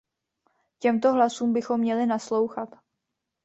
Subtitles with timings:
[0.79, 2.69] Těmto hlasům bychom měli naslouchat.